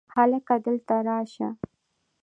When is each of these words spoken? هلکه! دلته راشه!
هلکه! 0.15 0.53
دلته 0.65 0.95
راشه! 1.07 1.49